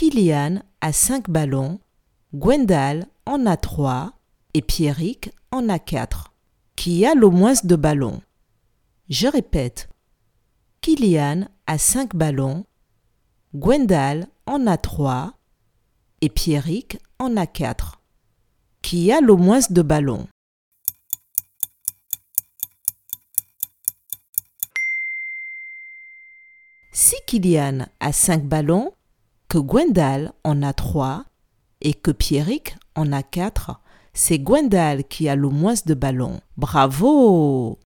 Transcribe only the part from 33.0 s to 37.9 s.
a 4, c'est Gwendal qui a le moins de ballons. Bravo